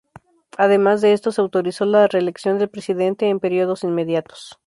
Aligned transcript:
Además 0.57 1.01
de 1.01 1.13
esto 1.13 1.31
se 1.31 1.41
autorizó 1.41 1.85
la 1.85 2.07
reelección 2.07 2.57
del 2.57 2.69
presidente 2.71 3.29
en 3.29 3.39
períodos 3.39 3.83
inmediatos. 3.83 4.57